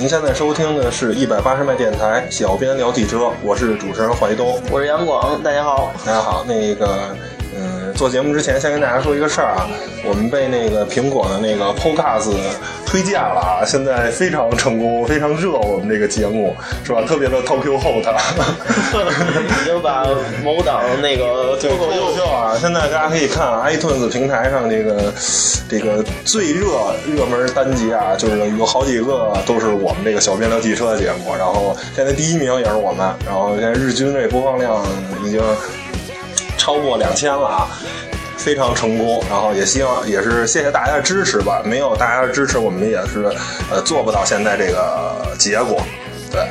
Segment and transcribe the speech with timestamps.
[0.00, 4.58] 您现在收听的是一百八十迈电台，小编聊汽车，我是主持人怀东。
[4.70, 5.92] 我是杨广，大家好。
[6.06, 7.18] 大家好，那个，嗯、
[8.00, 9.68] 做节目之前先跟大家说一个事儿啊，
[10.08, 12.32] 我们被那个苹果的那个 Podcast
[12.86, 17.02] 推荐了啊，现在非常成功，非常热，我们这个节目是吧？
[17.06, 18.00] 特别的 Tokyo Hot。
[18.00, 20.06] 已经把
[20.42, 22.56] 某档那个 对，脱口秀啊！
[22.58, 25.12] 现在大家可以看啊 iTunes 平台上这个
[25.68, 26.68] 这个最热
[27.06, 31.36] 热门单集啊，就是有好几个都是我们这个小编聊汽车的节目。
[31.36, 34.82] 然后现在第一名也是我们，然后现在日均这播放量
[35.22, 35.38] 已经
[36.70, 37.66] 超过两千了啊，
[38.36, 39.20] 非常成功。
[39.28, 43.24] 然后也希望也是谢谢大家的支持吧，没有大家的支持，我们也是
[43.72, 45.82] 呃做不到现在这个结果。
[46.30, 46.48] 对。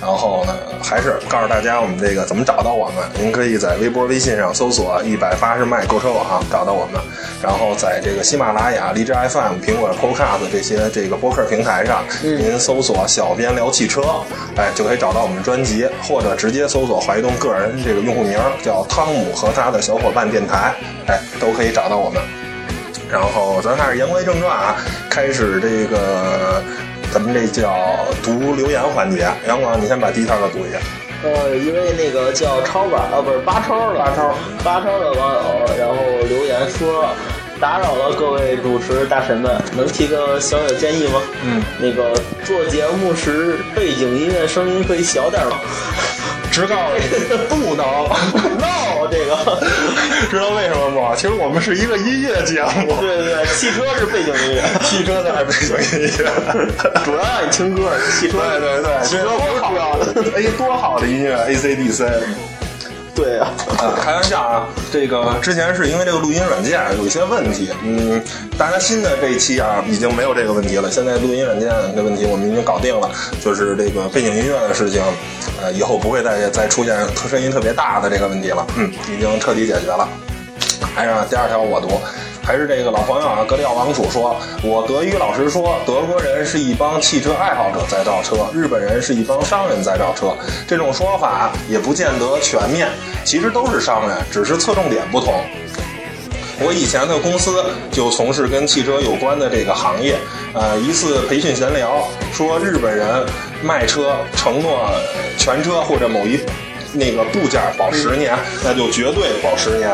[0.00, 3.04] 然后呢，还是告诉大家我们这个怎么找到我们。
[3.18, 7.00] 您可以在微博、微信上搜索“一百八十迈购车网”找到我们，
[7.42, 14.00] 然后在这个喜马拉雅、荔枝 FM、苹果 Podcast 这些这个播客平台上，您搜索“小编聊汽车”，
[14.56, 20.74] 哎，就可以找到我们专辑，或者直接搜索怀东个人这个用户名叫汤姆和他的小伙伴电台，
[21.08, 22.22] 哎，都可以找到我们。
[23.10, 24.76] 然后咱还是言归正传啊，
[25.10, 26.62] 开始这个
[27.12, 27.76] 咱们这叫
[28.22, 29.28] 读留言环节。
[29.46, 30.78] 杨广，你先把第一条给读一下。
[31.22, 35.96] 呃，一位那个叫超吧，啊，不是八超的八超八超的网友，然后
[36.28, 37.08] 留言说。
[37.60, 41.20] 打扰了各位主持大神们，能提个小小建议吗？
[41.44, 45.58] 嗯，那个做节目时背景音乐声音可以小点吗？
[46.50, 47.02] 直告诉你
[47.50, 47.84] 不能，
[48.56, 49.36] no，这个
[50.30, 51.16] 知道为什么不？
[51.16, 56.30] 其实我们是一个音乐节目，对对对，汽车是背景音乐，汽车才是背景音乐，
[57.04, 62.59] 主要让你听歌，汽车对对对，汽车不是主要的，哎，多好的音乐，ACDC。
[63.22, 63.52] 对啊，
[64.00, 64.66] 开玩笑啊！
[64.90, 68.22] 这个之前是因为这个录音软件有一些问题，嗯，
[68.56, 70.90] 大家新的这一期啊，已经没有这个问题了。
[70.90, 73.10] 现在录音软件的问题我们已经搞定了，
[73.44, 75.02] 就是这个背景音乐的事情，
[75.62, 76.96] 呃，以后不会再再出现
[77.28, 80.08] 声音特别大的这个问题了，嗯，已经彻底解决了。
[80.94, 82.00] 还是第二条我读。
[82.50, 90.34] 还是这个老朋友啊，格里奥王储说：“我德语老师说，德国人是一帮汽车爱好者在造车，日本人是一帮商人在造车。
[90.66, 92.88] 这种说法也不见得全面，
[93.24, 95.32] 其实都是商人，只是侧重点不同。
[96.58, 100.16] 我以前的公司就从事跟汽车有关的这个行业。
[100.52, 103.24] 呃，一次培训闲聊说，日本人
[103.62, 104.90] 卖车承诺
[105.38, 106.40] 全车或者某一
[106.92, 109.88] 那个部件保十年，那就绝对保十年。”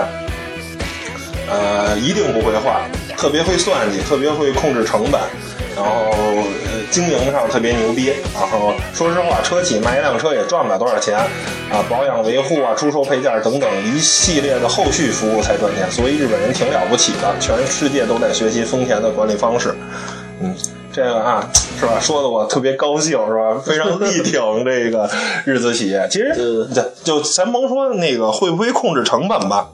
[1.48, 5.20] 呃，一定不会坏，特别会算计，特别会控制成本，
[5.76, 6.10] 然后
[6.66, 8.12] 呃，经营上特别牛逼。
[8.34, 11.16] 然后说实话，车企卖一辆车也赚不了多少钱
[11.70, 15.90] 啊，保养维护啊，出售配件等等一系列的后续服务才赚钱。
[15.90, 19.74] 所以日本人挺了不起的，全世界都在学习丰田的管理方式。
[20.40, 20.54] 嗯，
[20.92, 21.48] 这个啊，
[21.78, 21.98] 是吧？
[22.00, 23.62] 说的我特别高兴，是吧？
[23.64, 25.08] 非常力挺这个
[25.44, 26.08] 日资企业。
[26.10, 29.68] 其实，就就咱甭说那个会不会控制成本吧。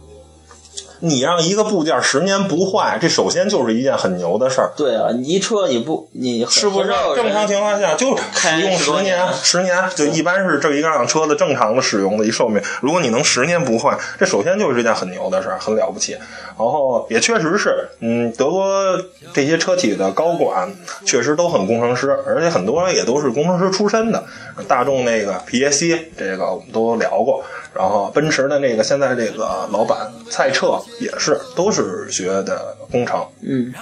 [1.05, 4.71] 你让一个部件十年不坏，这首先就是一件很牛的事儿。
[4.77, 9.29] 对啊，你一车你不你是不是正常情况下就使用十年？
[9.43, 12.63] 十年就一般是这一辆车的正常的使用的一寿命。
[12.81, 16.13] 如果你能十年不坏，这首先就是一件很牛的事儿，很了不起。
[16.13, 18.97] 然后也确实是，嗯，德国
[19.33, 20.73] 这些车企的高管
[21.05, 24.23] 确实都很工程师，而且很多人也都是工程师出身的。
[24.69, 27.43] 大众那个皮耶希，这个我们都聊过。
[27.75, 33.27] 然后奔驰的那个现在这个老板蔡澈也是，都是学的工程。
[33.43, 33.73] 嗯，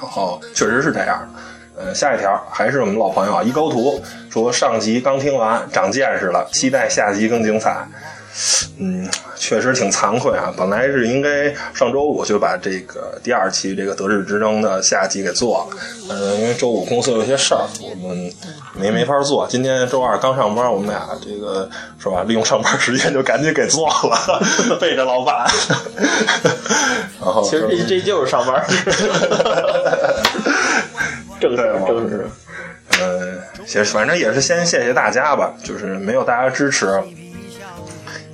[0.00, 1.28] 然后确实是这样。
[1.76, 7.86] 呃，下一条还是我们老朋友啊，一高图说上集刚听完，长见识了，期待下集更精彩。
[8.78, 10.52] 嗯，确实挺惭愧啊！
[10.56, 15.76] 本来是应该上周五就把这个第二期这个德日之争的下集给做了，
[16.08, 18.32] 嗯，因为周五公司有些事儿，我们
[18.74, 19.46] 没没法做。
[19.50, 21.68] 今天周二刚上班，我们俩这个
[21.98, 22.24] 是吧？
[22.26, 24.40] 利用上班时间就赶紧给做了，
[24.80, 25.46] 背着老板。
[27.20, 28.64] 然后其实这这就是上班，
[31.40, 32.26] 正事正事。
[33.02, 36.98] 嗯，其实反正也是先谢谢大家吧，就是没有大家支持。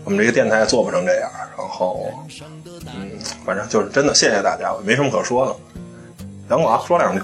[0.06, 2.06] 我们这个电台做不成这样，然后，
[2.94, 3.10] 嗯，
[3.44, 5.56] 反正就是真的谢谢大家，没什么可说的。
[6.48, 7.20] 杨广说两句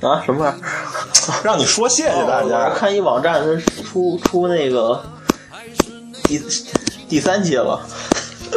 [0.00, 0.22] 啊？
[0.24, 1.40] 什么玩意儿？
[1.44, 2.70] 让你说谢谢大家。
[2.70, 5.04] 我看一网站，它出出那个
[6.24, 6.40] 第
[7.06, 7.86] 第三期了。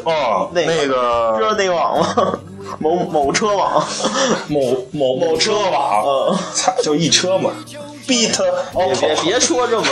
[0.06, 2.40] 哦，那那个知道那个网吗？
[2.80, 3.86] 某某车网，
[4.48, 7.52] 某某某车网，嗯，操，就一车嘛。
[8.12, 8.38] Beat
[8.74, 9.86] 别别别说这么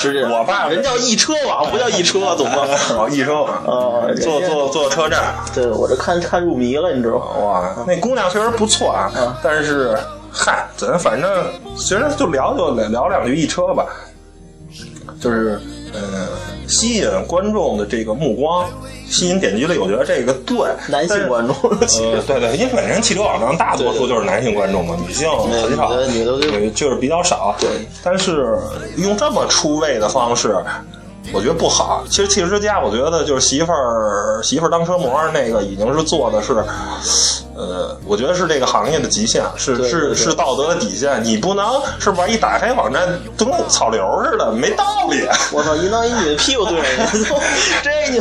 [0.00, 2.66] 直接，我爸人叫一车网，不叫一车，懂吗？
[2.98, 5.36] 哦，一车网，啊，坐坐坐车站。
[5.54, 7.24] 对，我这看看入迷了，你知道吗？
[7.44, 9.96] 哇，那姑娘确实不错啊，但是
[10.32, 11.30] 嗨，咱反正
[11.76, 13.86] 其实就聊就聊两句一车吧，
[15.20, 15.60] 就是
[15.94, 16.29] 嗯、呃
[16.70, 18.66] 吸引观众的这个目光，
[19.08, 20.56] 吸引点击率，我觉得这个对。
[20.88, 27.54] 男性观众，呃，对对，因为本身汽车网站大多数就是男性观众嘛，女性很少，女的就是比较少。
[27.58, 27.68] 对，
[28.02, 28.56] 但是
[28.96, 30.56] 用这么出位的方式，
[31.32, 32.02] 我觉得不好。
[32.08, 36.52] 其实汽车之家，我觉得就是媳妇儿媳妇儿当车模那个，已经是做的是，
[37.56, 41.22] 呃，我觉得是这个行业的极限，是是是道德的底线。
[41.22, 42.26] 你不能是吧？
[42.26, 45.26] 一打开网站就跟草流似的，没道理。
[45.52, 47.24] 我操，一弄一女的屁股对着你，
[47.82, 48.20] 这你，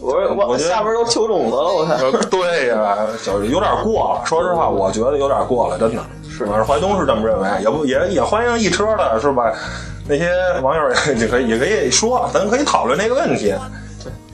[0.00, 1.96] 我我我下边都球种子了，我看。
[1.98, 4.22] 呃对呀、就是有点过了。
[4.24, 6.02] 说实话，我觉得有点过了，真的。
[6.30, 9.52] 是反正淮东是这么认为，也不也也欢迎一车的是吧？
[10.10, 10.30] 那些
[10.60, 10.82] 网友
[11.16, 13.54] 也 可以也可以说，咱可以讨论这个问题。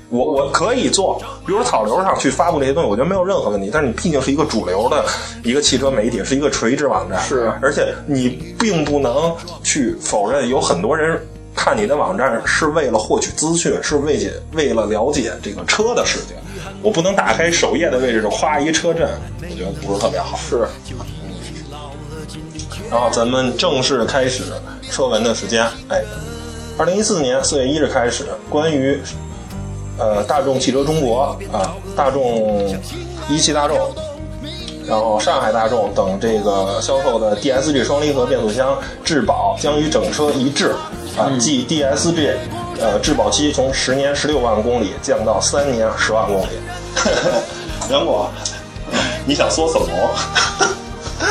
[0.08, 3.69] 我我可以做，比如说草流上去发布这些东西，我觉得没有任何问题。
[3.73, 5.05] 但是你毕竟是一个主流的
[5.43, 9.34] 一个汽车媒体，是一个垂直网站，是而且你并不能
[9.64, 11.20] 去否认，有很多人
[11.56, 16.37] 看你的网站是为了获取资讯，是为解为了了解这个车的事情。
[16.82, 19.08] 我不能打开首页的位置就夸一车震，
[19.43, 20.38] 我觉得不是特别好。
[20.38, 20.69] 是，
[22.88, 24.44] 然后咱们正式开始
[24.91, 26.03] 车闻的时间，哎，
[26.79, 29.00] 二零一四年四月一日开始，关于
[29.99, 32.77] 呃大众汽车中国啊、大众
[33.29, 33.77] 一汽大众，
[34.87, 40.75] 然后上海大众等这个销售的 DSG 双离合变速箱质保将与整车一致
[41.17, 42.35] 啊，即 DSG
[42.81, 46.49] 呃质保期从十年十六万公里降到三年十万公里。
[47.91, 48.29] 杨果，
[49.25, 50.75] 你想说什么？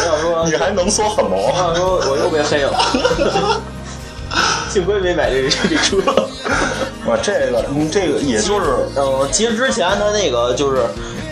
[0.06, 1.36] 我想说，你还能说什么？
[1.36, 3.62] 我想说，我又被黑了。
[4.70, 5.98] 幸亏没买这这这车。
[7.06, 10.82] 哇，这个，嗯，这个也就是，嗯，其实之前他那个就是，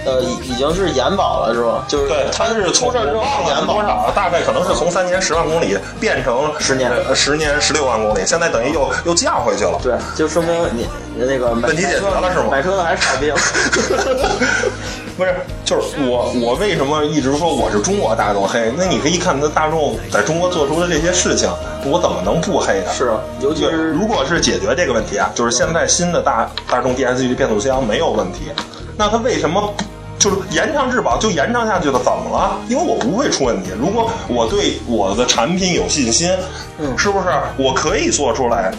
[0.06, 1.84] 呃，已已经是延保了，是吧？
[1.88, 4.12] 就是对，它是从出事之后延保多少？
[4.16, 9.78] 大概可能是从三年十万公里变成十年呃十年十六万公里，现在等于又又降回去了。
[9.81, 13.34] 对，就说明你你那个问题解决了是吗买车的还是傻逼。
[15.15, 18.71] 不是，就是我我为什么一直说我是中国大众黑？
[18.75, 21.50] 那你可以看他大众在中国做出的这些事情，
[21.86, 22.92] 我怎么能不黑呢？
[22.92, 28.51] 是，尤其，是如果是解决这个问题啊，就是现在新的大大众 DSG 变速箱没有问题，
[28.98, 29.74] 那它为什么
[30.18, 32.00] 就是延长质保就延长下去了？
[32.04, 32.57] 怎么了？
[32.68, 33.69] 因为我不会出问题。
[33.80, 36.31] 如果我对我的产品有信心，
[36.80, 37.25] 嗯是不是
[37.57, 38.74] 我可以做出来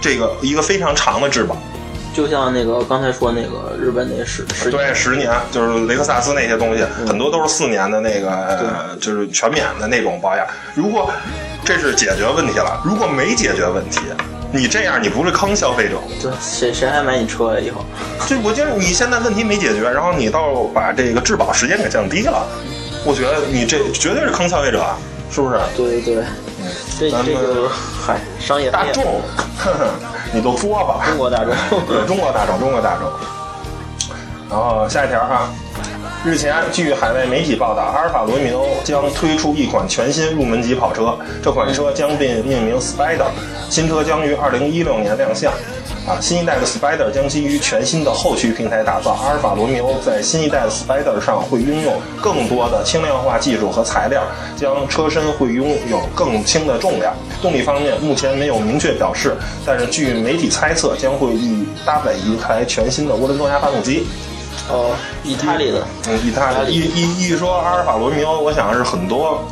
[0.00, 1.56] 这个一个非常长的质保？
[2.12, 10.46] 就像那个刚才说那个日本那十十对，十年就是雷克萨斯那些东西，很多都是四年的那个，呃就是全免的那种保养。
[10.74, 11.10] 如果
[11.64, 14.00] 这是解决问题了，如果没解决问题，
[14.52, 16.02] 你这样你不是坑消费者吗？
[16.20, 17.60] 对，谁谁还买你车呀？
[17.60, 17.84] 以后
[18.26, 22.46] 就我觉得你现在问题没解决，然后你倒把这个质保时间给降低了，
[23.06, 24.98] 我觉得你这绝对是坑消费者，啊，
[25.30, 25.58] 是不是？
[25.74, 26.24] 对对对，
[26.98, 27.68] 这这就是
[28.04, 29.02] 嗨，商业大众，
[29.58, 29.86] 呵呵，
[30.32, 31.04] 你就说吧。
[31.06, 31.54] 中国大众。
[31.86, 33.08] 对，中国大众，中国大众。
[34.50, 35.48] 然后下一条啊，
[36.24, 43.26] 日前，据海外媒体报道，阿尔法罗密欧将推出一款全新入门级跑车，这款车将被命名 Spider，
[43.68, 45.52] 新车将于2016年亮相。
[46.06, 49.12] 啊，新一代的 Spider 将基于全新的后驱平台打造。
[49.20, 54.22] 阿尔法罗密欧在新一代的 Spider 上会运用更多的轻量化技术和材料，
[54.56, 57.12] 将车身会拥有更轻的重量。
[57.40, 59.34] 动力方面目前没有明确表示，
[59.66, 64.06] 但是据媒体猜测，将会一搭载一台全新的涡轮增压发动机。
[64.68, 64.94] 哦，
[65.24, 66.72] 意大利的，嗯，意大利。
[66.72, 69.44] 一一一说阿尔法罗密欧，我想是很多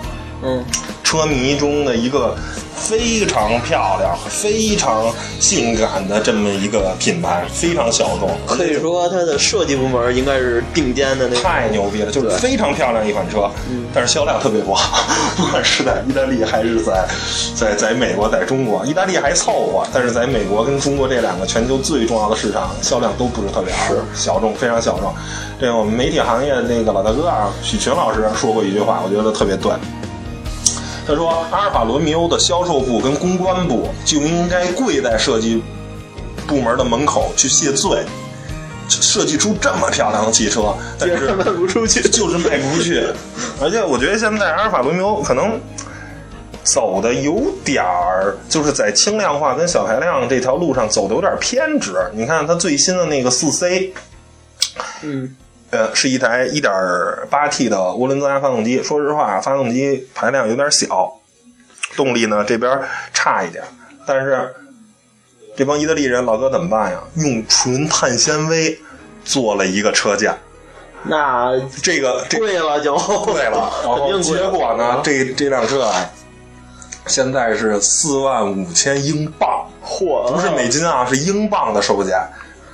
[0.43, 0.65] 嗯，
[1.03, 2.35] 车迷中的一个
[2.81, 11.43] 非常漂亮、非常性感的这么一个品牌，非常小众，可以说它的设计部门应该是顶尖的那种。
[11.43, 13.51] 太牛逼了，就是非常漂亮一款车，
[13.93, 15.05] 但是销量特别不好，
[15.37, 17.07] 不管是在意大利还是在
[17.55, 25.13] 在在美国、在中国，意大利还凑合，但是在美国跟中国这两个全球最重要的市场，销量都不是特别好，小众，非常小众。
[25.61, 29.73] 这个我们媒体行业那个老大哥啊，许群老师说过一句话，我觉得特别对。
[31.07, 35.63] 他说：“阿尔法罗密欧的销售部跟公关部就应该跪在设计
[36.47, 38.05] 部门的门口去谢罪，
[38.89, 43.07] 设计出这么漂亮的汽车，但是卖不出去就是卖不出去。
[43.61, 45.61] 而且我觉得现在阿尔法罗密欧可能
[46.63, 51.95] 走的有点儿，就是在轻量化跟小排量这条路上走的有点偏执。
[52.13, 53.93] 你看它最新的那个四 C，
[55.03, 55.35] 嗯，
[55.71, 58.83] 呃，是一台 1.8T 的涡轮增压发动机。
[58.83, 61.13] 说实话，发动机排量有点小，
[61.97, 62.81] 动力呢这边
[63.13, 63.63] 差一点。
[64.07, 64.55] 但是
[65.57, 66.99] 这帮意大利人老哥怎么办呀？
[67.17, 68.79] 用纯碳纤维
[69.25, 70.37] 做了一个车架，
[71.05, 76.11] 那这个这贵了就贵了， 然后肯定结果呢，这这辆车啊，
[77.07, 82.27] 现在是四万五千英镑，嚯，不是美金啊，是英镑的售价，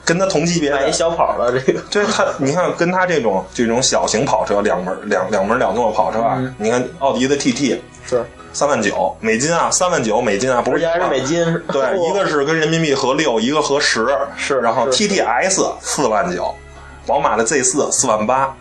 [0.07, 0.93] 跟他同级别的买一。
[0.93, 1.81] 小跑了这个。
[1.91, 11.45] 就是它，你看跟他这种这种小型跑车，两门两两门两座跑车啊，嗯你看奥迪的 TT 是，三万九美金啊，三万九美金啊，不是还是美金。
[11.73, 16.55] 对，一个是跟人民币合六，一个合十，是然后 TTS 四万九，
[17.05, 18.55] 宝马的 Z 四四万八，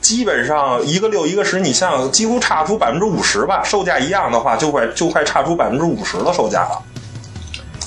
[0.00, 6.82] 基本上一个六一个十，你像几乎差出百分之五十吧，售价一样的话，就快就快差出百分之五十的售价了。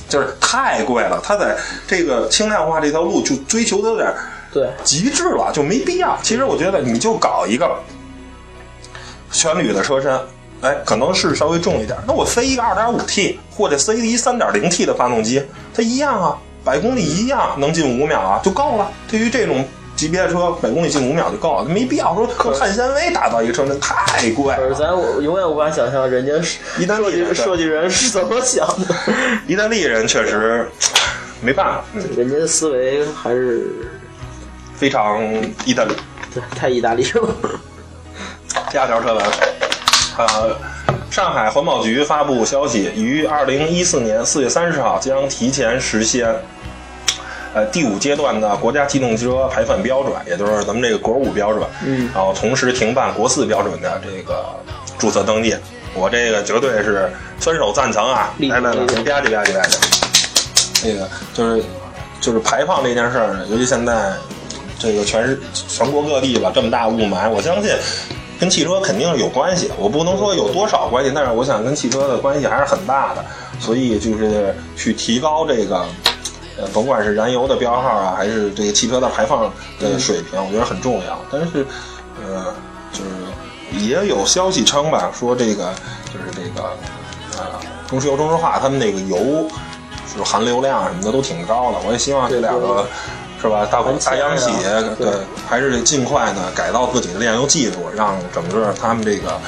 [0.09, 1.55] 就是太贵了，它在
[1.87, 4.11] 这个轻量化这条路就追求的有点
[4.51, 6.17] 对，极致了，就没必要。
[6.23, 7.79] 其实我觉得你就搞一个
[9.31, 10.19] 全铝的车身，
[10.61, 11.95] 哎，可能是稍微重一点。
[12.07, 18.91] 那我塞一个 2.5T 或者塞一 3.0T 的发动机，它一样啊，百公里一样能进五秒啊，就够了。
[19.07, 19.63] 对于这种
[19.99, 24.73] 级别的车，百公里进五秒就够了，没必要说靠碳纤维打造一个车身，太贵可是了。
[24.73, 28.95] 咱我永远无法想象人家是意大利设计人设计人是怎么想的，
[29.45, 30.65] 意大利人确实
[31.41, 33.67] 没办法，嗯，人家的思维还是
[34.73, 35.21] 非常
[35.65, 35.93] 意大利。
[36.33, 37.29] 对太意大利了。
[38.71, 39.25] 第二条车文，
[40.17, 40.55] 呃，
[41.11, 46.33] 上海环保局发布消息，于二零一四年四月三十号将提前实现。
[47.53, 54.45] 呃，第五阶段的国家机动车排放标准，也就是咱们这个国五标准，嗯然后同时停办国四标准的这个
[54.97, 55.55] 注册登记，
[55.95, 58.33] 我这个绝对是分手赞成啊！
[58.37, 61.63] 力来来来，力吧唧吧唧吧唧，那个就是
[62.21, 64.13] 就是排放这件事儿，尤其现在
[64.77, 67.75] 这个全是全国各地吧，这么大雾霾，我相信
[68.39, 69.71] 跟汽车肯定是有关系。
[69.77, 73.25] 我不能说有多少关系，但是我想跟汽车的关系还是很大的。
[73.59, 75.85] 所以就是去提高这个，
[76.59, 79.49] 呃，甭管是燃油的标号啊，还是这个汽车的排放
[79.79, 81.19] 的水平，我觉得很重要。
[81.31, 81.65] 但是，
[82.21, 82.53] 呃，
[82.91, 85.73] 就是也有消息称吧，说这个
[86.13, 86.69] 就是这个，
[87.37, 87.45] 呃，
[87.87, 89.17] 中石油、中石化他们那个油
[90.11, 91.77] 就是含硫量什么的都挺高的。
[91.85, 92.85] 我也希望这两个
[93.41, 94.51] 是吧，大公大央企
[94.97, 95.07] 对
[95.47, 99.39] 还是尽快呢改造自己的炼油技术，让整个他们这个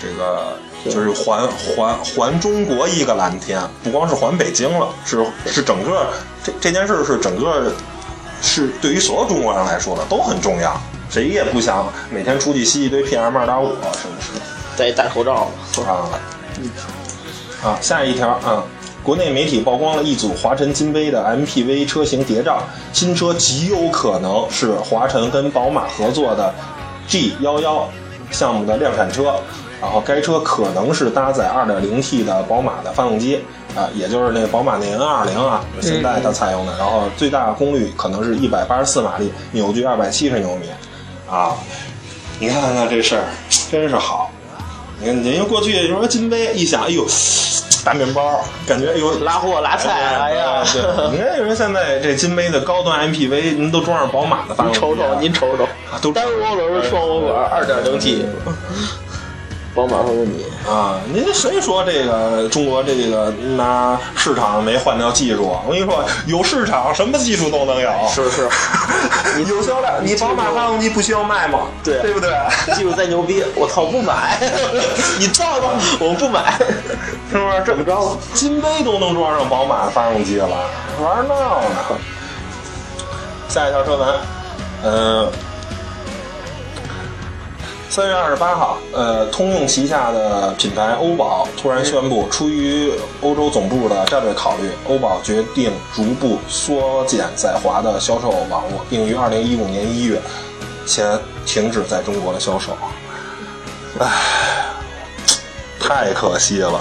[0.00, 0.56] 这个
[0.90, 6.06] 就是还还还中国一个蓝天，不光是还北京了，是是整个
[6.42, 7.72] 这这件事是整个
[8.40, 10.78] 是对于所有中国人来说的都很重要。
[11.08, 14.40] 谁也不想每天出去吸一堆 PM 二点五，是不是？
[14.76, 15.48] 戴戴口罩，
[15.86, 16.10] 啊，
[16.58, 16.70] 嗯
[17.64, 18.62] 啊，下一条啊，
[19.02, 22.60] 国内媒体曝光了一组华晨金杯的 MPV 车型谍照，
[22.92, 26.52] 新车极有可能是华晨跟宝马合作的
[27.06, 27.88] G 幺幺
[28.30, 29.34] 项目的量产车，
[29.80, 33.44] 然后该车可能是搭载 2.0T 的宝马的发动机。
[33.74, 40.70] 啊，也就是那宝马那 N20 啊，现在它采用的，然后最大功率可能是一百八十四马力，扭矩二百七十牛米，
[41.30, 41.52] 啊，
[42.38, 43.24] 你看看这事儿，
[43.70, 44.30] 真是好。
[44.98, 47.06] 你看，您过去就说金杯，一想，哎呦，
[47.86, 55.68] 大面包，感觉哎呦拉货拉菜，哎呀，对，你看，人现在这金杯的高端 MPV，您都装上宝马的发动机，您瞅瞅，您瞅瞅，
[56.02, 58.26] 都单涡轮双涡管二点零 T，
[59.72, 65.56] 宝马和你啊，您谁说这个中国这个拿市场没换掉技术？
[65.64, 67.88] 我跟你说，有市场，什么技术都能有。
[68.12, 68.48] 是是，
[69.38, 71.68] 你有销量，你宝马发动机不需要卖吗？
[71.84, 72.30] 对对不对？
[72.74, 74.40] 技术再牛逼，我操不买，
[75.20, 76.58] 你造吧，我不买，
[77.30, 77.62] 是不是？
[77.64, 80.48] 这么着，金杯都能装上宝马的发动机了，
[81.00, 81.98] 玩闹呢。
[83.48, 84.20] 下一条车文，
[84.82, 85.32] 呃，
[87.88, 92.92] 三月二十八号，呃，通用旗下的品牌欧宝突然宣布，出于
[93.22, 100.20] 欧洲总部的战略考虑，欧宝决定逐步缩减在华的销售网络，并于二零一五年一月
[100.84, 102.76] 前停止在中国的销售。
[103.98, 104.66] 唉，
[105.80, 106.78] 太可惜了。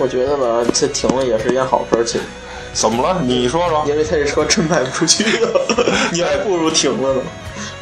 [0.00, 2.24] 我觉得吧，这停了也是件好事，其实，
[2.72, 3.20] 怎么了？
[3.22, 3.84] 你说说。
[3.86, 5.60] 因为他这车真卖不出去了，
[6.10, 7.20] 你还不如停了呢。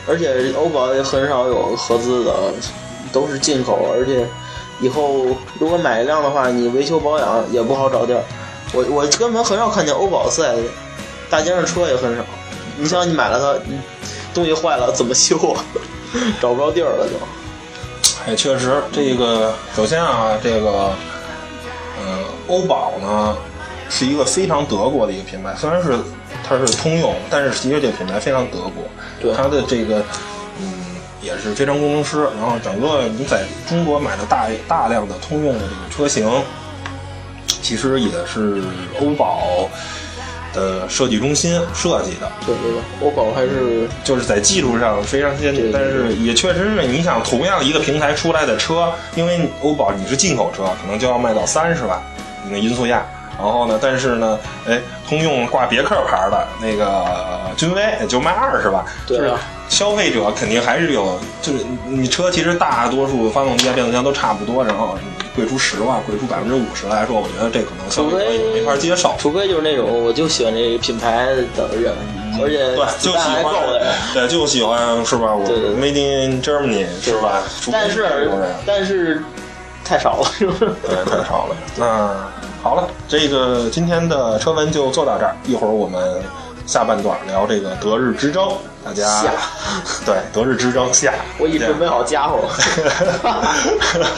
[0.08, 2.32] 而且欧宝也很少有合资的，
[3.12, 4.26] 都是进口，而且
[4.80, 5.26] 以后
[5.60, 8.22] 如果买一辆的话，你维修保养也不好找地儿。
[8.72, 10.68] 我我根本很少看见欧宝四 S 店，
[11.30, 12.24] 大街上车也很少。
[12.76, 13.54] 你想你买了它，
[14.34, 15.64] 东西坏了怎么修啊？
[16.42, 17.12] 找不着地儿了就。
[18.26, 20.92] 哎，确实，这个首先啊，这个，呃，
[22.48, 23.36] 欧宝呢
[23.88, 25.96] 是一个非常德国的一个品牌，虽然是
[26.46, 28.84] 它是通用，但是其实这个品牌非常德国。
[29.20, 30.02] 对它的这个，
[30.60, 30.74] 嗯，
[31.22, 32.24] 也是非常工程师。
[32.40, 36.28] 然后整个你在中国买的大大量的通用的这个车型，
[37.62, 38.62] 其实也是
[39.00, 39.68] 欧宝，
[40.54, 52.00] 的设计中心设计的，对对对，欧宝还是就是在技术上非常先进，但是也确实是你想同样一个平台出来的车，因为欧宝你是进口车，可能就要卖到三十万，
[52.48, 53.04] 那个音速亚。
[53.36, 54.36] 然后呢，但是呢，
[54.68, 57.06] 哎，通用挂别克牌的那个
[57.56, 59.34] 君威也就卖二十万，对啊就是
[59.68, 69.14] 消费者肯定还是有，就是你车其实大多数发动机啊、变速箱都差不多，然后你贵出十万、贵出百分之五十来说，我觉得这可能消费者也没法接受。
[69.20, 71.94] 除非就是那种我就喜欢这个品牌的人，
[72.42, 73.54] 而且对，就喜欢。
[74.14, 75.32] 对，就喜欢是吧？
[75.32, 75.48] 我
[75.80, 77.40] Made in Germany 是吧？
[77.70, 78.28] 但是
[78.66, 79.22] 但是
[79.84, 80.72] 太少了，是不是？
[80.82, 81.56] 对，太少了。
[81.76, 82.32] 那
[82.68, 86.22] 好了，这个今天的车文就做到这儿，一会儿我们
[86.66, 88.46] 下半段聊这个德日之争，
[88.84, 89.32] 大家下
[90.04, 92.50] 对德日之争下，我已准备好家伙了，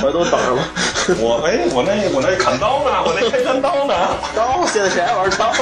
[0.02, 0.62] 我都等着了。
[1.22, 3.94] 我哎，我那我那砍刀呢，我那开山刀呢。
[4.34, 5.52] 刀，现在谁还玩刀？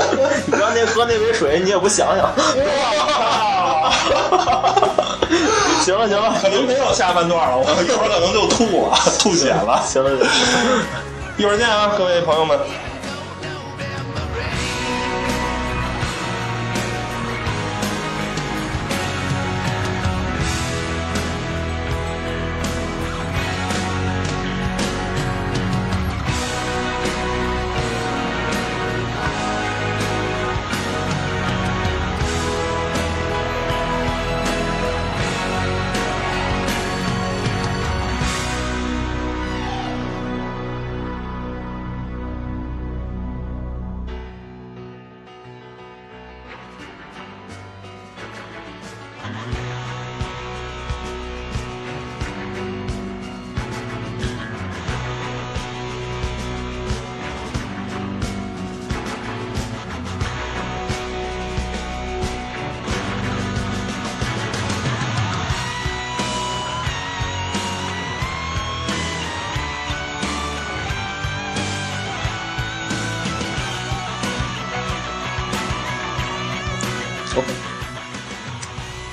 [0.48, 2.32] 你刚那喝那杯水，你也不想想。
[5.84, 9.82] 行了行了，可能没有下半段了，我一会儿可能就吐了，吐血了。
[9.86, 10.26] 行了行了。
[11.38, 12.58] 一会儿见啊，各位朋友们。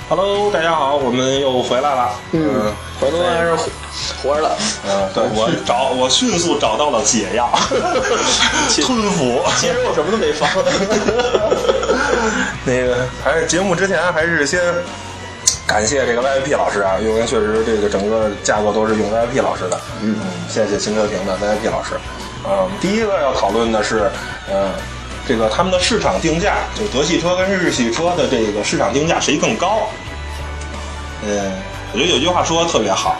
[0.08, 2.10] Hello，大家好，我们又回来了。
[2.32, 3.68] 嗯，回头还是活
[4.22, 4.56] 活着的。
[4.88, 7.50] 嗯，对我找我迅速找到了解药，
[8.84, 9.42] 吞服。
[9.58, 10.48] 其实我什么都没放。
[12.64, 14.60] 那个还是节目之前还是先
[15.66, 19.80] 感谢这个 VIP 老师啊，因为确实这个整个架构都是用 VIP 老师的。
[20.02, 21.94] 嗯嗯，谢谢秦哲平的 VIP 老师。
[22.48, 24.08] 嗯，第一个要讨论的是，
[24.48, 24.70] 嗯，
[25.26, 29.88] 这个他们的市场定价，就德系车跟日系车的这个市场定价谁更高？
[31.26, 31.52] 嗯，
[31.92, 33.16] 我觉得有句话说的特别好，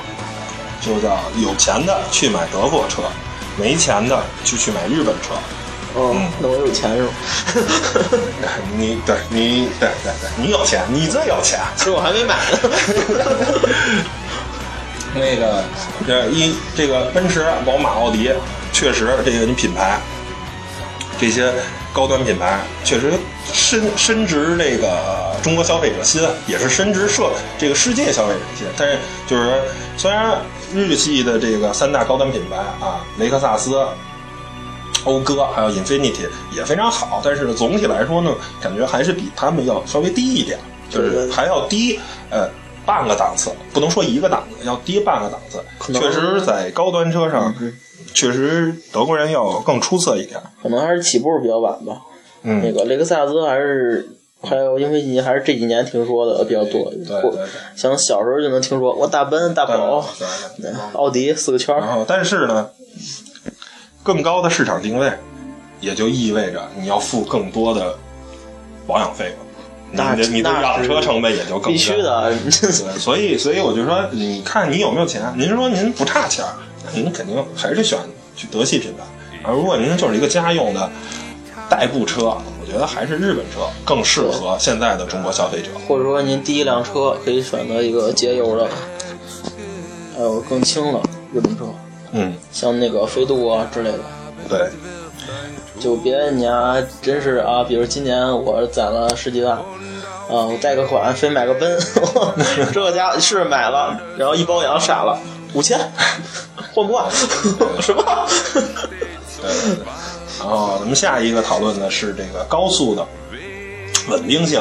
[0.80, 3.02] 就叫有钱的去买德国车，
[3.56, 5.34] 没钱的就去买日本车。
[5.94, 7.10] 哦，那我有钱是吗？
[8.76, 11.58] 你对你对对对，你有钱，你最有钱。
[11.74, 12.58] 其实我还没买呢。
[15.18, 15.64] 那个，
[16.06, 18.30] 这，一这个奔驰、宝马、奥迪，
[18.74, 19.98] 确实这个你品牌，
[21.18, 21.52] 这些
[21.92, 23.12] 高端品牌确实
[23.52, 28.66] 深深植这个中国消费者心，也是深植社这个世界消费者心。
[28.76, 29.60] 但是就是，
[29.96, 30.38] 虽然
[30.74, 33.86] 日系的这个三大高端品牌啊，雷克萨斯。
[35.04, 40.58] 讴歌还有 Infinity 也非常好，但是总体来说呢，感觉还是比他们要稍微低一点，
[40.90, 42.50] 就是还要低呃
[42.86, 45.60] 半个档次，不能说一个档次，要低半个档次。
[45.92, 47.52] 能确实，在高端车上，
[48.14, 50.40] 确实德国人要更出色一点。
[50.62, 52.00] 可能还是起步比较晚吧。
[52.42, 54.08] 嗯那个雷克萨斯还是
[54.40, 56.88] 还有英菲尼还是这几年听说的比较多。
[56.90, 57.44] 对对对
[57.74, 60.06] 像小时候就能听说，我大奔、大宝、
[60.92, 61.80] 奥迪四个圈儿。
[61.80, 62.70] 然后，但是呢，
[64.04, 65.12] 更高的市场定位，
[65.80, 67.98] 也就意味着你要付更多的
[68.86, 69.45] 保养费用，
[69.96, 75.32] 那你的你的那养车成本也就更必须的， 对，所以所以我就说，你看你有没有钱？
[75.36, 76.52] 您说您不差钱儿，
[76.84, 77.98] 那您肯定还是选
[78.36, 79.04] 去德系品牌。
[79.42, 80.90] 而如果您就是一个家用的
[81.68, 85.68] 代步车，我觉得还是日本车更适合现在的中国消费者。
[85.86, 88.68] 或者说您第一辆车可以选择一个节油的，
[90.16, 91.00] 还有更轻的
[91.32, 91.64] 日本车，
[92.12, 94.00] 嗯，像那个飞度啊之类的。
[94.48, 94.68] 对，
[95.78, 99.62] 就别你啊，真是啊，比如今年我攒了十几万，啊，
[100.28, 101.78] 我贷个款非买个奔，
[102.72, 105.18] 这个家是买了，然后一包养傻了，
[105.52, 105.78] 五千，
[106.72, 107.06] 换不换？
[107.80, 108.02] 什么？
[110.38, 113.06] 然后咱们下一个讨论的是这个高速的
[114.08, 114.60] 稳定性。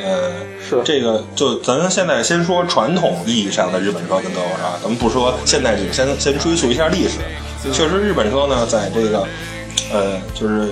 [0.00, 0.30] 呃，
[0.68, 7.18] 是这个，就咱现在先说传统意义上的日本车跟德国车，咱们不说现代史，先先追溯一下历史。
[7.72, 9.26] 确实，日本车呢，在这个
[9.92, 10.70] 呃，就是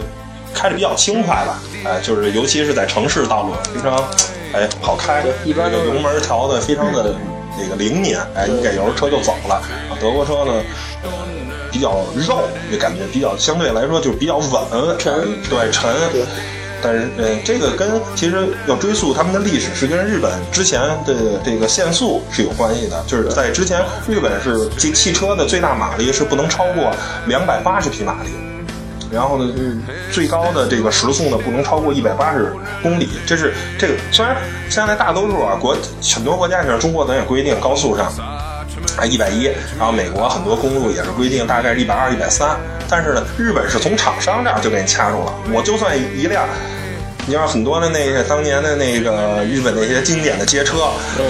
[0.55, 3.99] 开着比较轻快吧，哎，就是尤其是在城市道路非常
[4.53, 7.15] 哎好开，这个油门调的非常的
[7.59, 9.55] 那个灵敏，哎，一给油车就走了。
[9.55, 10.63] 啊德国车呢，
[11.03, 11.11] 呃，
[11.73, 15.15] 比较肉，就感觉比较相对来说就比较稳，沉
[15.49, 15.91] 对沉。
[16.13, 16.23] 对
[16.83, 23.03] 但是，呃，这个跟其实要追溯他们的历史，是跟日本之前的这个限速是有关系的。
[23.07, 26.95] 就是在之前，日本是这汽车的最大马力是不能超过
[27.27, 28.29] 两百八十匹马力，
[29.11, 29.55] 然后呢，
[30.13, 33.09] 最高的这个时速呢不能超过一百八十公里。
[33.27, 34.37] 这是这个虽然
[34.69, 35.77] 现在大多数啊国
[36.15, 38.07] 很多国家像中国咱也规定高速上
[38.97, 39.45] 啊一百一，
[39.79, 42.57] 然后美国很多公路也是规定大概是一百二、一百三，
[42.89, 46.47] 但是呢，日本是从厂商这儿就给你掐住了，我就算一辆。
[47.29, 50.77] 你要很多的那个当年的那个日本那些经典的街车，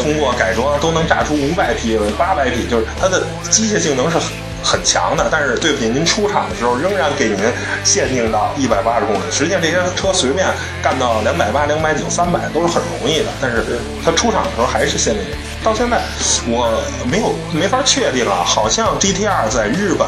[0.02, 4.18] 通过改装都能炸出五百匹、八百匹，就是它的机械性能是
[4.66, 5.28] 很强的。
[5.30, 7.38] 但是对不起，您出厂的时候仍然给您
[7.84, 9.20] 限定到一百八十公里。
[9.30, 10.44] 实际上这些车随便
[10.82, 13.62] 干到两百八、两百九、三百都是很容易的，但是
[14.04, 15.22] 它出厂的时候还是限定。
[15.62, 16.02] 到现在
[16.48, 20.06] 我没有没法确定啊，好像 GTR 在日本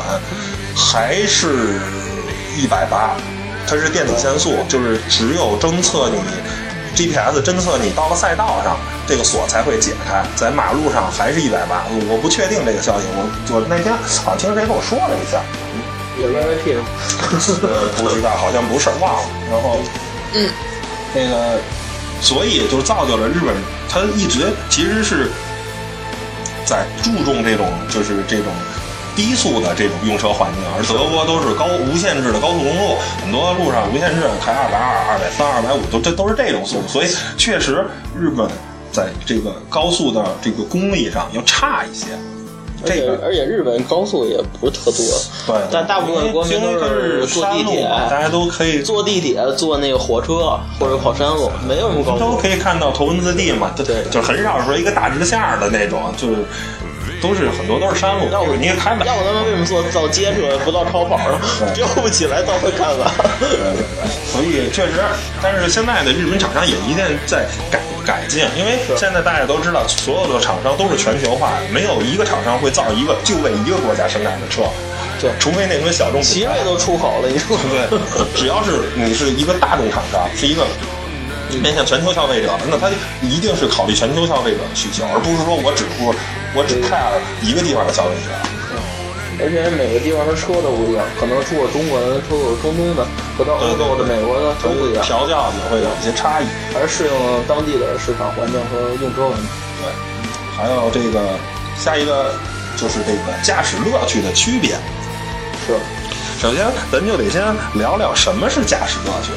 [0.76, 1.80] 还是
[2.56, 3.14] 一百八。
[3.70, 6.18] 它是电子限速，就是只有侦测你
[6.98, 10.24] GPS 侦测你到了赛道上，这个锁才会解开。
[10.34, 13.06] 在马路上还是一百八，我不确定这个消息。
[13.14, 13.22] 我
[13.54, 15.38] 我那天好像听谁跟我说了一下，
[16.18, 16.84] 有 VIP 吗？
[17.62, 19.28] 呃，不知道，好像不是，忘了。
[19.48, 19.78] 然后，
[20.34, 20.50] 嗯，
[21.14, 21.60] 那个，
[22.20, 23.54] 所以就造就了日本，
[23.88, 25.30] 它一直其实是
[26.66, 28.46] 在注重这种，就是这种。
[29.18, 37.84] 低速的这种用车环境，而德国都是高无限制的高速公路，很多路上无限制开二百二、二百三、二百五，都这都是这种速度，所以确实
[38.16, 38.48] 日本
[38.92, 42.06] 在这个高速的这个功力上要差一些。
[42.84, 45.04] 而且而且日本高速也不是特多，
[45.48, 52.20] 对，但大部分国民都是坐地铁，大家都可以坐地铁、坐那个火车或者跑山路，没有什么高速。
[52.20, 56.36] 都可以看到头文字 D 嘛，对，就是很少说一个大直线的那种，就是。
[57.20, 61.40] 都是很多都是山路，要不你开吧要不他们为什么做造街车不造超跑呢？
[61.74, 63.10] 飙不起来，造会看看。
[64.26, 65.00] 所以确实，
[65.42, 74.62] 但是现在的日本厂商也一定在改改进，因为现在大家都知道，所有的厂商都是全球化，没有一个厂商会造一个就为一个国家生产的车。
[75.20, 76.22] 对，除非那种小众。
[76.22, 77.98] 奇瑞都出口了，你说对？
[78.36, 80.62] 只要是你是一个大众厂商，是一个。
[81.56, 82.90] 面向全球消费者，那他
[83.22, 86.14] 一定是考虑全球消费者的需求，而不是说我只顾
[86.54, 88.30] 我只看一个地方的消费者。
[89.40, 93.06] 而且每个地方的车都不一样，可能出了中国的，出了中东的，
[93.38, 97.14] 和到欧洲的、美国的都不一样，调教也会有一些差异，还是适应
[97.46, 99.46] 当地的市场环境和用车问题。
[99.78, 99.86] 对，
[100.58, 101.38] 还有这个
[101.78, 102.34] 下一个
[102.76, 104.74] 就是这个驾驶乐趣的区别。
[105.62, 105.78] 是，
[106.42, 107.40] 首先咱就得先
[107.74, 109.30] 聊聊什么是驾驶乐趣。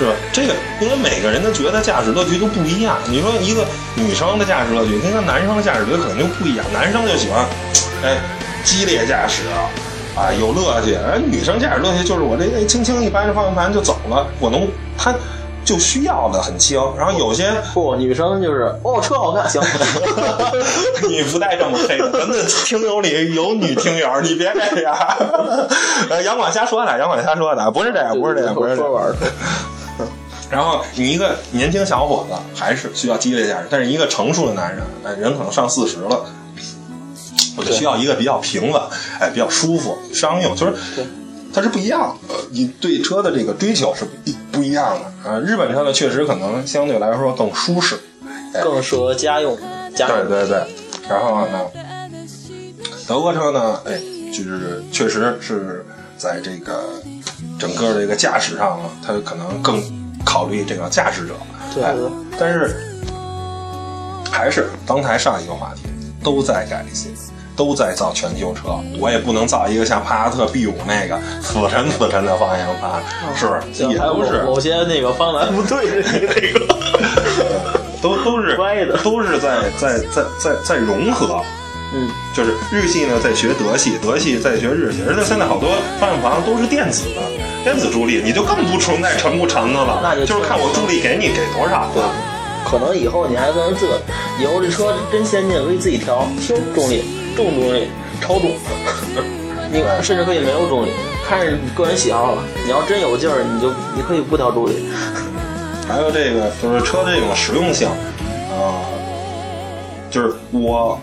[0.00, 0.12] 是吧？
[0.32, 2.96] 这个因为每个人的觉得驾驶乐趣都不一样。
[3.06, 6.64] 你说一个女生的驾驶乐趣跟个男生的驾驶乐趣可能就不一样。
[6.72, 7.44] 男生就喜欢，
[8.02, 8.16] 哎，
[8.64, 9.42] 激烈驾驶
[10.16, 10.94] 啊，有乐趣。
[10.96, 15.14] 而女生驾驶乐趣就是我这哎轻轻一掰着方向盘就走了，我能她
[15.64, 16.80] 就需要的很轻。
[16.96, 19.60] 然后有些不女生就是哦车好看行，
[21.08, 24.96] 你不带这么黑的，咱们听友里有女听友，你别这样。
[26.08, 29.14] 呃，杨广瞎说的，杨广瞎说的，不是这样，不是这样，不是说玩儿。
[30.50, 36.26] 然后你一个年轻小伙子还是需要激烈驾驶，但是一个成熟的男人，哎，人可能上四十了，
[37.56, 38.82] 我就需要一个比较平稳，
[39.20, 40.74] 哎，比较舒服、商用，就是
[41.54, 42.34] 它是不一样的。
[42.50, 44.04] 你对车的这个追求是
[44.50, 45.38] 不一样的啊。
[45.38, 47.96] 日本车呢，确实可能相对来说更舒适，
[48.60, 49.56] 更适合家用。
[49.94, 50.66] 家对对对。
[51.08, 51.60] 然后呢，
[53.06, 54.00] 德国车呢，哎，
[54.32, 55.86] 就是确实是
[56.18, 56.82] 在这个
[57.56, 59.99] 整个这个驾驶上呢，它可能更。
[60.24, 61.34] 考虑这个驾驶者，
[61.74, 61.82] 对，
[62.38, 62.76] 但是
[64.30, 65.82] 还是刚才上一个话题，
[66.22, 67.12] 都在改进，
[67.56, 73.02] 都在造全球车，我也不能造一个像帕萨特 B 五那个 死沉死沉的方向盘，
[73.34, 73.84] 是不是？
[73.92, 81.40] 也不是某些那个方 向不对，那个 都都是歪的，都是在在在在在融合。
[81.92, 87.20] 嗯，就是日系呢在学德系，德系在学日系，而且现在好多方向盘都是电子的，
[87.62, 90.00] 电子助力，你就更不存在沉不沉的了。
[90.02, 91.88] 那就就是看我助力给你给多少。
[91.94, 92.02] 对，
[92.64, 94.00] 可能以后你还能自个，
[94.40, 97.04] 以后这车真先进，可以自己调轻重力、
[97.36, 97.88] 重重力、
[98.20, 98.52] 超重，
[99.70, 100.90] 你甚至可以没有重力，
[101.28, 102.42] 看你个人喜好了。
[102.64, 104.88] 你要真有劲儿，你就你可以不调助力。
[105.86, 108.80] 还有这个就是车的这种实用性，啊，
[110.10, 110.98] 就是我。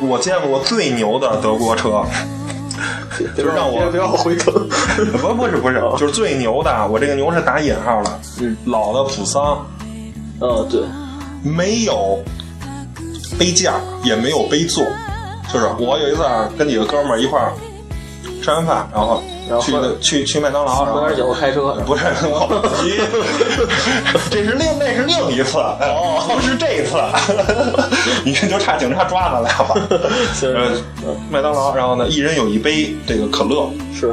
[0.00, 2.04] 我见过最牛的德国车，
[3.36, 4.52] 就是让我不要回头。
[5.20, 9.66] 不不是不是，就是最牛的，我这个牛是打引号的，嗯，老的普桑，
[10.40, 10.82] 呃，对，
[11.42, 12.18] 没有
[13.38, 14.84] 杯架，也没有杯座，
[15.52, 17.52] 就是我有一次啊，跟几个哥们儿一块儿
[18.42, 22.04] 吃完饭，然后去然后去去去麦当劳，喝点酒开车，不是，
[22.82, 23.00] 急，
[24.30, 26.96] 这是另那是另一次，哦，不是这一次，
[28.24, 29.74] 你这就差警察抓咱俩吧。
[30.34, 34.08] 行呃，麦当劳，然后呢，一人有一杯这个可乐，是，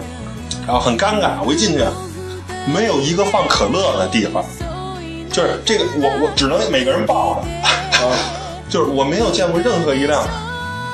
[0.66, 1.84] 然后很尴尬，我一进去，
[2.74, 4.44] 没有一个放可乐的地方，
[5.32, 7.42] 就是这个我我只能每个人抱着，
[8.06, 8.16] 啊，
[8.70, 10.24] 就是我没有见过任何一辆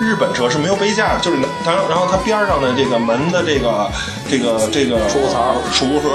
[0.01, 3.87] 日本车是没有杯架的，就是它，然后它边上的这个门的这个
[4.27, 6.09] 这个这个储物槽储物盒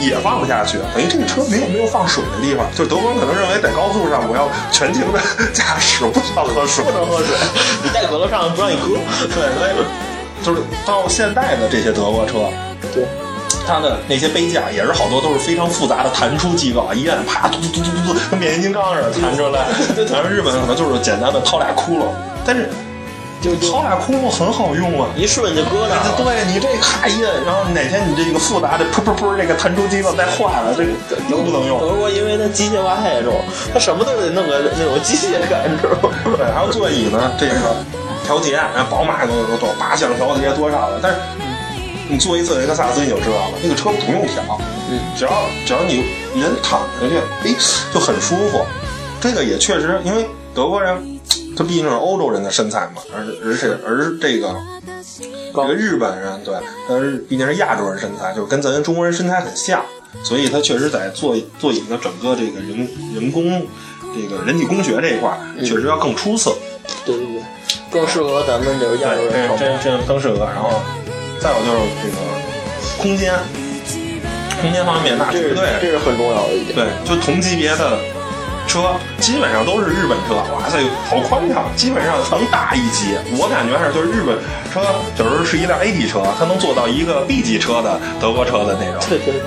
[0.00, 2.66] 也放不下去，等于这个车没有没有放水的地方。
[2.74, 5.20] 就是德国人可能认为在高速上我要全情的
[5.54, 7.36] 驾驶，不需要喝水，不能喝水，
[7.84, 8.98] 你带可乐上不让你喝。
[9.30, 12.50] 对，所以就是到现在的这些德国车，
[12.92, 13.06] 对，
[13.66, 19.64] 它的那些杯架也是好多都是非常复杂的弹出机构啊，一按啪嘟嘟嘟嘟嘟，跟变形金刚似的弹出来。
[20.10, 22.08] 咱们日本可能就是简单的掏俩窟窿，
[22.44, 22.68] 但是
[23.40, 25.08] 就就掏俩窟窿很好用啊。
[25.16, 26.02] 一顺就搁那儿。
[26.16, 30.90] 对你这咔一摁，然后哪天你这个复杂的噗噗噗这个弹出机子再坏了，这个
[31.30, 31.78] 又不能用。
[31.80, 33.34] 德国因为它机械化太重，
[33.72, 36.14] 它什么都得弄个那种机械感，你知道吗？
[36.36, 37.54] 对，还有座椅呢，这个
[38.24, 41.18] 调节，然后宝马都有都八项调节多少的，但是
[42.08, 44.58] 你坐一次雷克萨斯你就知道了，那个车不用调，
[44.90, 45.30] 嗯，只要
[45.66, 47.18] 只要你人躺下去，
[47.48, 47.54] 哎，
[47.92, 48.64] 就很舒服。
[49.20, 51.15] 这个也确实，因为德国人
[51.56, 54.54] 他毕竟是欧洲人的身材嘛，而而且而这个
[55.54, 56.54] 这个日本人对，
[56.88, 59.82] 但是毕竟是亚洲人身材，就是跟咱中国人身材很像，
[60.22, 63.66] 所以他确实在座座椅的整个这个人人工
[64.14, 66.54] 这个人体工学这一块，确实要更出色。
[67.04, 67.42] 对对对，
[67.90, 70.44] 更适合咱们这个亚洲人这这这更适合。
[70.44, 70.70] 然后
[71.40, 72.16] 再有就是这个
[72.98, 73.34] 空间，
[74.60, 76.74] 空间方面那绝对这是很重要的一点。
[76.76, 77.98] 对，就同级别的
[78.66, 83.16] 车基本上都是日本车，哇塞，好宽敞，基本上能大一级。
[83.38, 84.36] 我感觉还是就是日本
[84.72, 84.82] 车，
[85.16, 89.00] 就是是一辆 A 级车，它能做到一个 B 级车的德国车的那种。
[89.08, 89.40] 对对，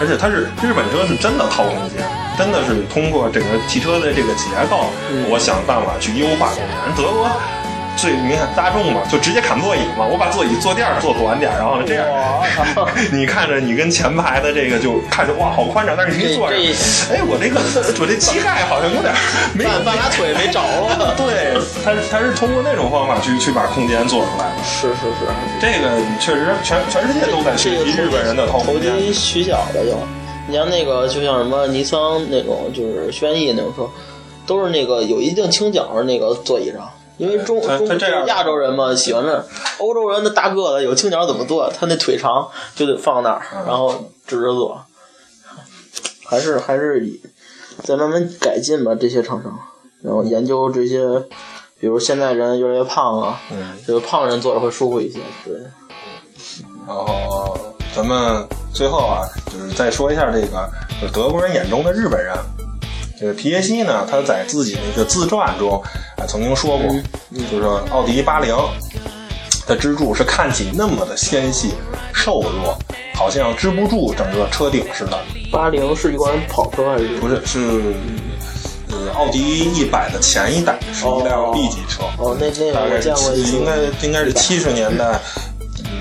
[0.00, 2.04] 而且它是日本车是真的掏空间，
[2.36, 4.92] 真的是通过整个汽车的这个结构，
[5.28, 6.68] 我想办法去优化空间。
[6.96, 7.28] 德国
[7.96, 12.44] 最你看大众嘛，就直接砍座椅嘛，我把座椅坐垫儿做短点儿，然后这样哇，
[13.10, 17.58] 你看着你跟前排的这个就看着哇好宽敞，但是你一坐上，这哎我这个
[17.98, 19.12] 我这膝盖好像有点
[19.54, 21.14] 没半半拉腿没着了。
[21.16, 24.62] 对，他他是通过那种方法去去把空间做出来的。
[24.62, 25.26] 是是是，
[25.58, 28.92] 这个确实全全世界都在学习日本人的掏投空间。
[28.98, 29.96] 机取巧的就，
[30.46, 33.88] 你像那个就像什么尼桑那种，就是轩逸那种车，
[34.46, 36.88] 都是那个有一定倾角的那个座椅上。
[37.18, 37.86] 因为中中
[38.26, 39.44] 亚洲人嘛喜欢那，
[39.78, 41.72] 欧洲人的大个子有青鸟怎么做？
[41.76, 44.80] 他那腿长就得放那儿，嗯然后直着坐。
[46.28, 47.20] 还是还是以
[47.82, 49.56] 再慢慢改进吧，这些厂商，
[50.02, 51.06] 然后研究这些，
[51.78, 55.54] 比如现在人越来越胖啊，嗯，这个胖人坐着会舒服一些，对。
[56.86, 57.56] 然后
[57.94, 60.68] 咱们最后啊，就是再说一下这个，
[61.00, 62.36] 就是德国人眼中的日本人。
[63.18, 65.82] 这个皮耶希呢，他在自己那个自传中
[66.16, 66.94] 啊曾经说过，
[67.34, 68.54] 就是说奥迪八零
[69.66, 71.72] 的支柱是看起那么的纤细、
[72.12, 72.76] 瘦弱，
[73.14, 75.18] 好像支不住整个车顶似的。
[75.50, 77.08] 八零是一款跑车还是？
[77.16, 77.94] 不是，是
[78.90, 82.02] 呃奥迪一百的前一代，是一辆 B 级车。
[82.18, 83.76] 哦，那那个我大概是见过，应该
[84.06, 85.18] 应该是七十年代，
[85.55, 85.55] 嗯，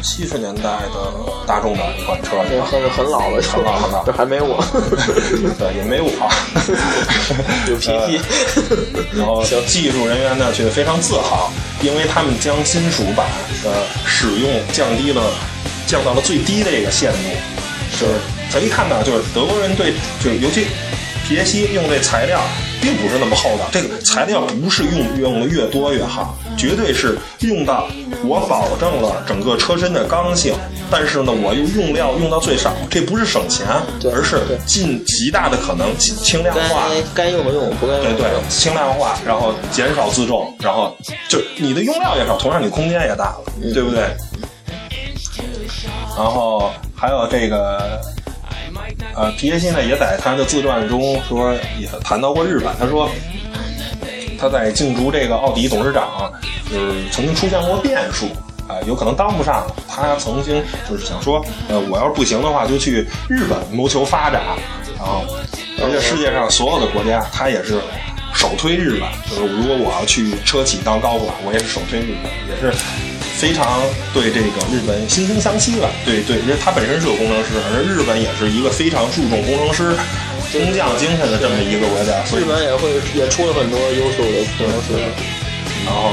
[0.06, 1.12] 七十年代的
[1.48, 4.64] 大众的一款车，这很很老了，很老很老这还没我，
[5.58, 6.12] 对，也没我。
[7.68, 8.22] 有脾气。
[9.18, 13.26] 然后技术人员呢却非常自豪，因为他们将金属板
[13.64, 13.72] 的
[14.06, 15.24] 使用降低了，
[15.88, 17.18] 降到了最低的一个限度。
[17.98, 18.06] 是，
[18.52, 19.92] 咱一看到就是德国人对，
[20.24, 20.68] 就是尤其
[21.28, 22.40] 皮耶希用这材料
[22.82, 27.88] 并不是那么厚道，这个材料不是用用的越多越好，绝对是用到
[28.24, 30.54] 我保证了整个车身的刚性，
[30.90, 33.66] 但是呢我又用料用到最少，这不是省钱，
[34.12, 36.88] 而是尽极大的可能轻轻量化。
[37.14, 40.96] 该该用的用，不该用对对轻量化，然后减少自重，然后
[41.28, 44.04] 就你的用料也少，同样你空间也大了，对不对？
[46.18, 48.00] 然后还有这个，
[49.16, 53.10] 呃，皮耶希呢也在他的自传中说也谈到过日本，他说
[54.38, 56.32] 他在竞逐这个奥迪董事长，
[56.70, 58.28] 就是曾经出现过变数。
[58.68, 59.64] 啊、有可能当不上。
[59.88, 64.42] 他曾经就是想说，呃，我要是不行的话，就去日本谋求发展。
[64.98, 65.24] 然后，
[65.84, 67.80] 而且世界上所有的国家，他也是
[68.34, 69.02] 首推日本。
[69.30, 72.76] 就是如果我要去车企当高管，我也是首推日本，也是
[73.38, 73.82] 非常
[74.14, 75.90] 对这个日本惺惺相惜吧。
[76.06, 79.96] 对对，因为他本身是个工程师，而日本也是一个非常注重工程师
[80.52, 84.96] 工匠精神的这么一个国家，所以日本也会也出了很多优秀的工程师。
[85.86, 86.10] 然后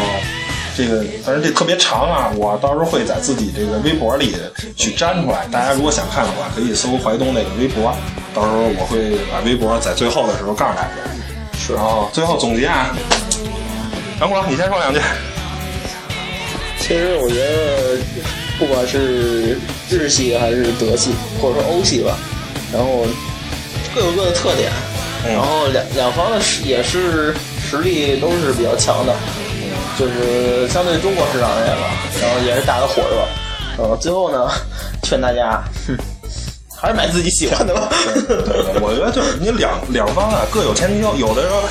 [0.76, 4.34] 这个反正这特别长啊，我到时候会在自己这个微博里
[4.76, 5.46] 去粘出来。
[5.52, 7.94] 大家如果想看的话，可以搜淮东那个微博，
[8.34, 10.88] 到时候我会把微博在最后的时候告诉大家。
[11.56, 12.90] 是然后最后总结啊，
[14.20, 15.00] 杨广，你先说两句。
[16.82, 17.96] 其实我觉得，
[18.58, 19.56] 不管是
[19.88, 22.18] 日系还是德系，或者说欧系吧，
[22.72, 23.06] 然后
[23.94, 24.70] 各有各的特点，
[25.24, 27.34] 嗯然后两两方的实也是
[27.70, 29.14] 实力都是比较强的，
[29.96, 33.82] 就是相对中国市场而言吧，然后也是打的火热。
[33.82, 34.50] 呃，最后呢，
[35.02, 35.96] 劝大家，哼，
[36.76, 37.88] 还是买自己喜欢的吧。
[38.12, 41.62] 对对，我觉得就是你两两方啊各有千秋，有的时候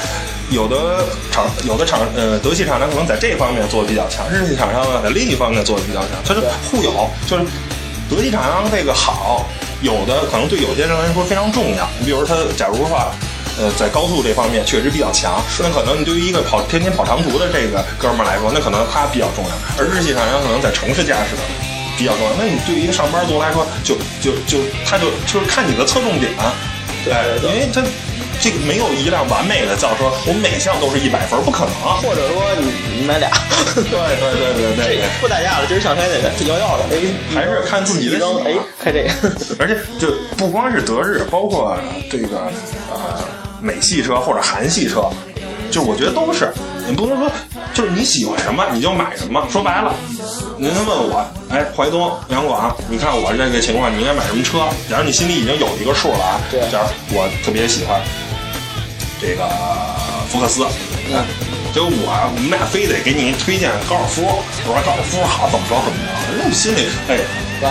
[0.51, 7.43] 有的厂有的厂呃德系厂商可能在这方面做的比较强，日系厂商呢在另一方面做的比较强，它是互有，就是
[8.09, 9.47] 德系厂商这个好，
[9.81, 11.89] 有的可能对有些人来说非常重要。
[11.99, 13.11] 你比如他假如话。
[13.59, 19.51] 呃，在高速这方面确实比较强，那可能你对于一个跑天天跑长途的这个哥们儿来说，那可能他比较重要。
[19.77, 21.35] 而日系厂商可能在城市驾驶
[21.97, 22.31] 比较重要。
[22.39, 26.31] 那你对于一个上班族来说，就就就他就就是看你的侧重点，
[27.03, 27.83] 对对因为他
[28.41, 31.73] 这个没有一辆完美的轿车，我每项都是一百分，不可能。
[32.01, 33.29] 或者说你你买俩，
[33.75, 36.31] 对对对对这对，不打架了，今儿想开哪个？
[36.49, 36.97] 摇摇的，哎，
[37.35, 39.09] 还是看自己的哎，开这个。
[39.61, 41.77] 而且就不光是德日，包括
[42.09, 42.51] 这个
[42.91, 43.21] 呃
[43.61, 45.07] 美系车或者韩系车，
[45.69, 46.51] 就我觉得都是，
[46.87, 47.29] 你不能说
[47.75, 49.45] 就是你喜欢什么你就买什么。
[49.51, 49.93] 说白了，
[50.57, 54.65] 您问我，哎，淮东、杨广，你看我这个情况，你应该买什么车？
[54.89, 58.01] 假如你心里已经有一个数了啊，对假如我特别喜欢
[59.21, 59.47] 这个
[60.29, 60.65] 福克斯，
[61.13, 61.23] 嗯。
[61.73, 61.89] 就我
[62.35, 67.17] 我们俩非得给你推荐高尔夫，我说高尔夫好怎么着怎么着，那心里哎，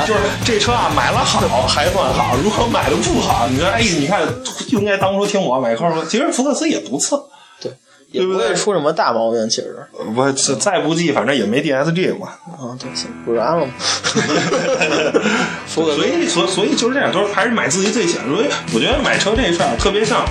[0.07, 7.29] 就是这车啊买了好还算好，如果买的不好，你说哎，你看就应该当初听我买高尔夫，其实福克斯也不错，
[7.61, 7.71] 对，
[8.11, 9.77] 也不会出什么大毛病，其实。
[10.17, 13.69] 我再不济反正也没 DSG 嘛，啊，对，行，不然了
[15.69, 18.27] 所以所所以就是这样，都是还是买自己最喜欢。
[18.31, 20.25] 所以我觉得买车这事儿特别像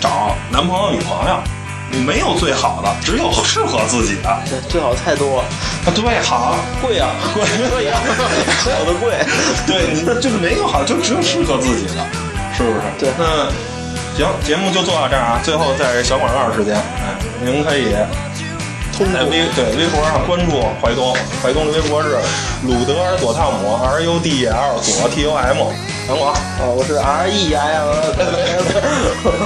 [0.00, 1.38] 找男朋友女朋友，
[1.90, 4.42] 你没有最好的，只有适合自己的。
[4.48, 8.00] 对，最好太多，啊，对，好，贵啊，贵贵啊，
[8.78, 9.12] 好的贵。
[9.66, 12.06] 对你就没有好，就只有适合自己的，
[12.56, 12.80] 是不是？
[12.98, 13.50] 对那
[14.16, 15.40] 行，节目就做到这儿啊。
[15.42, 17.94] 最后再小广告时间，哎，您可以
[18.98, 22.18] 通在微对微博上关注淮东，淮东的微博是
[22.66, 25.56] 鲁德尔佐汤姆 R U D E L 佐 T O M，
[26.08, 26.34] 杨广。
[26.34, 27.86] 啊，我是 R E I M，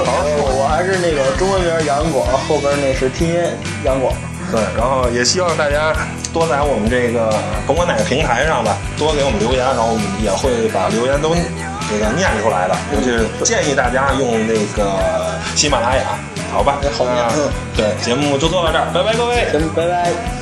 [0.09, 0.25] 好，
[0.57, 3.37] 我还是那个中文名杨广，后边那是拼音
[3.85, 4.15] 杨广。
[4.51, 5.95] 对，然后也希望大家
[6.33, 7.35] 多在我们这个
[7.67, 11.37] 甭管哪个平台上吧，多给我们留言，然后我们也会把留言都
[11.93, 12.77] 这个念出来的。
[12.97, 16.17] 尤其是建议大家用那个喜马拉雅，
[16.53, 16.79] 好吧？
[16.97, 17.29] 好呀。
[17.35, 19.47] 嗯对，节目就做到这儿，拜拜各位。
[19.75, 20.42] 拜拜。